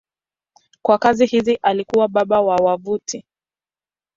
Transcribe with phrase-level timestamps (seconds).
[0.81, 3.25] Kwa kazi hizi alikuwa baba wa wavuti.